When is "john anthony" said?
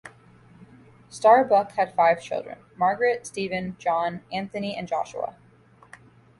3.77-4.75